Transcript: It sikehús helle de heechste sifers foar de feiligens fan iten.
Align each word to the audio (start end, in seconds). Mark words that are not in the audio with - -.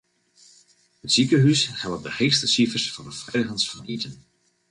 It 1.07 1.11
sikehús 1.15 1.61
helle 1.81 1.99
de 2.07 2.11
heechste 2.17 2.47
sifers 2.55 2.89
foar 2.93 3.07
de 3.09 3.13
feiligens 3.21 3.67
fan 3.69 3.89
iten. 3.95 4.15